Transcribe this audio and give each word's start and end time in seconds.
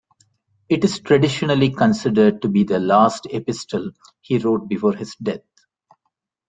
It 0.67 0.83
is 0.83 0.97
traditionally 0.99 1.69
considered 1.69 2.41
to 2.41 2.47
be 2.49 2.63
the 2.63 2.79
last 2.79 3.27
epistle 3.29 3.91
he 4.19 4.39
wrote 4.39 4.67
before 4.67 4.93
his 4.95 5.13
death. 5.17 5.43